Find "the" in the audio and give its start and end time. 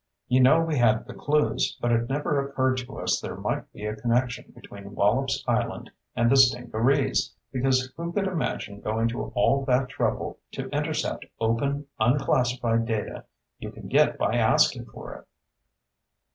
1.05-1.13, 6.27-6.37